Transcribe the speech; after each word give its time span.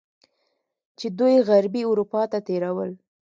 چې 0.99 1.07
دوی 1.19 1.35
غربي 1.47 1.83
اروپا 1.91 2.21
ته 2.31 2.39
تیرول. 2.47 2.91